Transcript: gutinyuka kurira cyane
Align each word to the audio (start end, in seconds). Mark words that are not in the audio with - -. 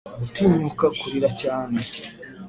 gutinyuka 0.19 0.85
kurira 0.99 1.29
cyane 1.41 1.79